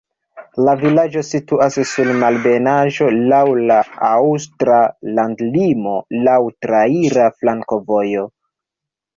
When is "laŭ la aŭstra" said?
3.33-4.79